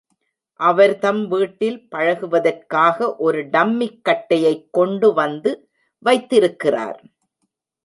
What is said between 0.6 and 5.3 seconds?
அவர் தம் வீட்டில் பழகுவதற்காக ஒரு டம்மிக் கட்டையைக் கொண்டு